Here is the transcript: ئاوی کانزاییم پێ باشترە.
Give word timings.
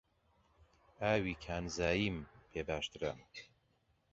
ئاوی 0.99 1.35
کانزاییم 1.45 2.17
پێ 2.51 2.61
باشترە. 2.69 3.11